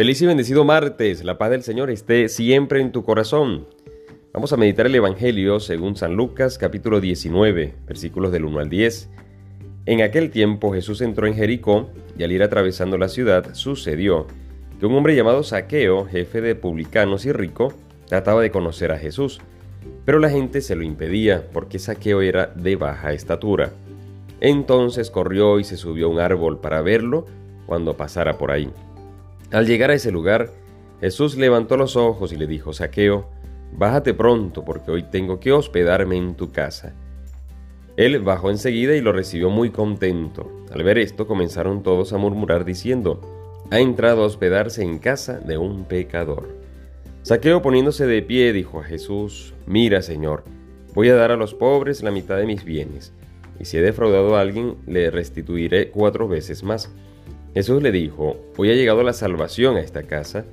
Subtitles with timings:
[0.00, 1.24] Feliz y bendecido martes.
[1.24, 3.66] La paz del Señor esté siempre en tu corazón.
[4.32, 9.10] Vamos a meditar el Evangelio según San Lucas capítulo 19, versículos del 1 al 10.
[9.84, 14.26] En aquel tiempo Jesús entró en Jericó y al ir atravesando la ciudad sucedió
[14.78, 17.74] que un hombre llamado Saqueo, jefe de publicanos y rico,
[18.06, 19.42] trataba de conocer a Jesús,
[20.06, 23.74] pero la gente se lo impedía porque Saqueo era de baja estatura.
[24.40, 27.26] Entonces corrió y se subió a un árbol para verlo
[27.66, 28.72] cuando pasara por ahí.
[29.52, 30.50] Al llegar a ese lugar,
[31.00, 33.28] Jesús levantó los ojos y le dijo, Saqueo,
[33.72, 36.94] bájate pronto porque hoy tengo que hospedarme en tu casa.
[37.96, 40.50] Él bajó enseguida y lo recibió muy contento.
[40.72, 43.20] Al ver esto comenzaron todos a murmurar diciendo,
[43.70, 46.48] ha entrado a hospedarse en casa de un pecador.
[47.22, 50.44] Saqueo poniéndose de pie dijo a Jesús, mira Señor,
[50.94, 53.12] voy a dar a los pobres la mitad de mis bienes,
[53.58, 56.90] y si he defraudado a alguien, le restituiré cuatro veces más.
[57.54, 60.44] Jesús le dijo, hoy ha llegado la salvación a esta casa,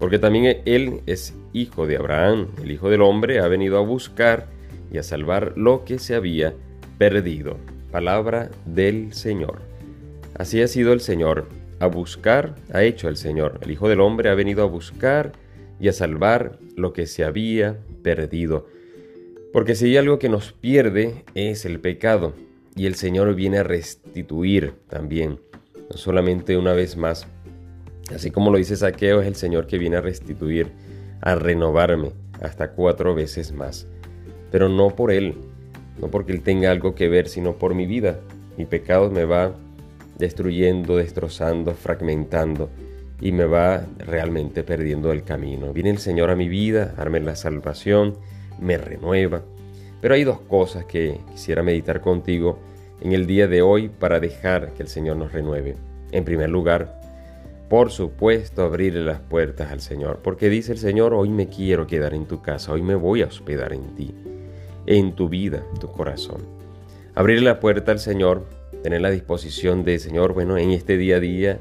[0.00, 4.48] porque también Él es hijo de Abraham, el Hijo del Hombre ha venido a buscar
[4.92, 6.54] y a salvar lo que se había
[6.98, 7.58] perdido.
[7.92, 9.60] Palabra del Señor.
[10.34, 11.46] Así ha sido el Señor,
[11.78, 13.60] a buscar ha hecho el Señor.
[13.62, 15.32] El Hijo del Hombre ha venido a buscar
[15.78, 18.66] y a salvar lo que se había perdido.
[19.52, 22.34] Porque si hay algo que nos pierde es el pecado,
[22.74, 25.38] y el Señor viene a restituir también
[25.90, 27.26] solamente una vez más.
[28.14, 30.72] Así como lo dice Saqueo, es el Señor que viene a restituir,
[31.20, 33.86] a renovarme hasta cuatro veces más.
[34.50, 35.36] Pero no por Él,
[36.00, 38.18] no porque Él tenga algo que ver, sino por mi vida.
[38.56, 39.52] Mi pecado me va
[40.18, 42.68] destruyendo, destrozando, fragmentando
[43.20, 45.72] y me va realmente perdiendo el camino.
[45.72, 48.16] Viene el Señor a mi vida, darme la salvación,
[48.60, 49.42] me renueva.
[50.00, 52.58] Pero hay dos cosas que quisiera meditar contigo
[53.02, 55.74] en el día de hoy para dejar que el Señor nos renueve.
[56.12, 57.00] En primer lugar,
[57.68, 62.14] por supuesto, abrirle las puertas al Señor, porque dice el Señor, hoy me quiero quedar
[62.14, 64.14] en tu casa, hoy me voy a hospedar en ti,
[64.86, 66.42] en tu vida, en tu corazón.
[67.16, 68.46] Abrirle la puerta al Señor,
[68.84, 71.58] tener la disposición de, Señor, bueno, en este día a día,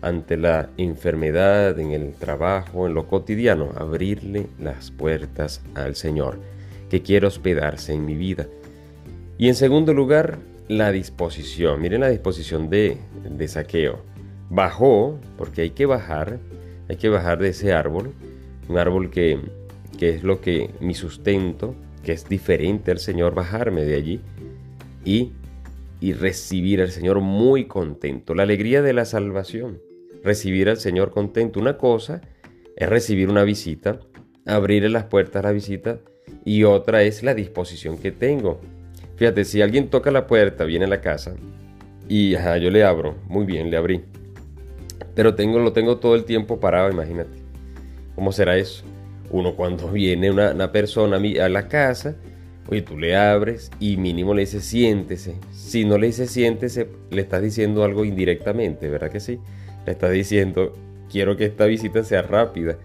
[0.00, 6.38] ante la enfermedad, en el trabajo, en lo cotidiano, abrirle las puertas al Señor,
[6.88, 8.46] que quiere hospedarse en mi vida.
[9.36, 10.38] Y en segundo lugar,
[10.70, 11.80] la disposición.
[11.80, 12.96] Miren la disposición de,
[13.28, 14.04] de saqueo.
[14.50, 16.38] Bajó, porque hay que bajar,
[16.88, 18.12] hay que bajar de ese árbol,
[18.68, 19.40] un árbol que,
[19.98, 24.20] que es lo que mi sustento, que es diferente al Señor, bajarme de allí
[25.04, 25.32] y,
[25.98, 28.36] y recibir al Señor muy contento.
[28.36, 29.80] La alegría de la salvación,
[30.22, 31.58] recibir al Señor contento.
[31.58, 32.20] Una cosa
[32.76, 33.98] es recibir una visita,
[34.46, 35.98] abrirle las puertas a la visita
[36.44, 38.60] y otra es la disposición que tengo
[39.20, 41.34] Fíjate, si alguien toca la puerta, viene a la casa
[42.08, 44.00] y yo le abro, muy bien, le abrí.
[45.14, 47.36] Pero tengo, lo tengo todo el tiempo parado, imagínate.
[48.14, 48.82] ¿Cómo será eso?
[49.30, 52.16] Uno cuando viene una, persona a la casa,
[52.66, 55.34] oye, tú le abres y mínimo le dices siéntese.
[55.52, 59.38] Si no le dices siéntese, le estás diciendo algo indirectamente, ¿verdad que sí?
[59.84, 60.72] Le estás diciendo,
[61.12, 62.78] quiero que esta visita sea rápida.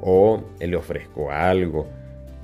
[0.00, 1.86] O le ofrezco algo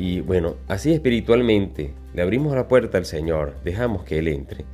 [0.00, 4.64] y bueno, así espiritualmente le abrimos la puerta al Señor, dejamos que Él entre,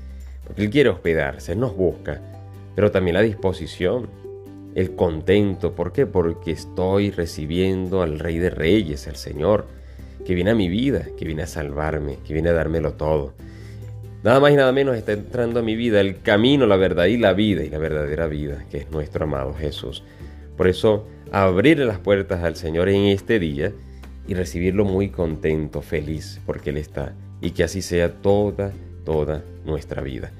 [0.46, 2.22] porque Él quiere hospedarse, nos busca,
[2.76, 4.08] pero también la disposición,
[4.76, 5.74] el contento.
[5.74, 6.06] ¿Por qué?
[6.06, 9.66] Porque estoy recibiendo al Rey de Reyes, al Señor,
[10.24, 13.32] que viene a mi vida, que viene a salvarme, que viene a dármelo todo.
[14.22, 17.16] Nada más y nada menos está entrando a mi vida el camino, la verdad y
[17.16, 20.04] la vida, y la verdadera vida, que es nuestro amado Jesús.
[20.56, 23.72] Por eso, abrir las puertas al Señor en este día
[24.28, 27.14] y recibirlo muy contento, feliz, porque Él está.
[27.40, 28.72] Y que así sea toda,
[29.04, 30.32] toda nuestra vida.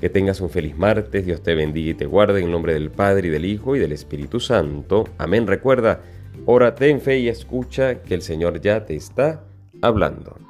[0.00, 3.28] Que tengas un feliz martes, Dios te bendiga y te guarde en nombre del Padre
[3.28, 5.08] y del Hijo y del Espíritu Santo.
[5.18, 5.46] Amén.
[5.46, 6.02] Recuerda,
[6.46, 9.44] órate en fe y escucha que el Señor ya te está
[9.82, 10.47] hablando.